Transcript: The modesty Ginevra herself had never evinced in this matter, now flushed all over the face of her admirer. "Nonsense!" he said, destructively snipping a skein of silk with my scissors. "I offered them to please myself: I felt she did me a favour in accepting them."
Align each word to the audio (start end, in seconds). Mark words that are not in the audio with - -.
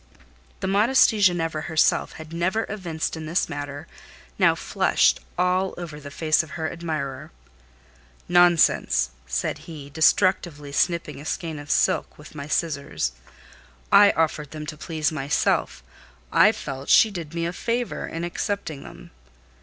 The 0.61 0.67
modesty 0.67 1.19
Ginevra 1.21 1.61
herself 1.61 2.13
had 2.13 2.33
never 2.33 2.65
evinced 2.69 3.15
in 3.15 3.27
this 3.27 3.47
matter, 3.47 3.85
now 4.39 4.55
flushed 4.55 5.19
all 5.37 5.75
over 5.77 5.99
the 5.99 6.09
face 6.09 6.41
of 6.41 6.57
her 6.57 6.71
admirer. 6.71 7.29
"Nonsense!" 8.27 9.11
he 9.27 9.31
said, 9.31 9.93
destructively 9.93 10.71
snipping 10.71 11.21
a 11.21 11.23
skein 11.25 11.59
of 11.59 11.69
silk 11.69 12.17
with 12.17 12.33
my 12.33 12.47
scissors. 12.47 13.11
"I 13.91 14.09
offered 14.13 14.49
them 14.49 14.65
to 14.65 14.75
please 14.75 15.11
myself: 15.11 15.83
I 16.31 16.51
felt 16.51 16.89
she 16.89 17.11
did 17.11 17.35
me 17.35 17.45
a 17.45 17.53
favour 17.53 18.07
in 18.07 18.23
accepting 18.23 18.83
them." 18.83 19.11